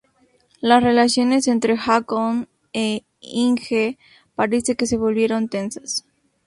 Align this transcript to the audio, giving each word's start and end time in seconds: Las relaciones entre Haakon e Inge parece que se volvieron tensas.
Las 0.61 0.81
relaciones 0.83 1.47
entre 1.47 1.77
Haakon 1.77 2.49
e 2.73 3.03
Inge 3.19 3.99
parece 4.33 4.75
que 4.75 4.87
se 4.87 4.97
volvieron 4.97 5.47
tensas. 5.47 6.05